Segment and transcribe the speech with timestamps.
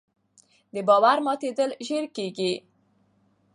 [0.73, 2.53] د باور ماتېدل ژر کېږي